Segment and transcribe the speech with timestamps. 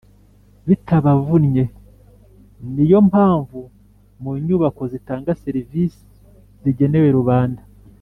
[0.67, 1.63] bitabavunnye.
[2.73, 3.59] ni yo mpamvu,
[4.21, 6.03] mu nyubako zitanga serivisi
[6.61, 7.61] zigenewe rubanda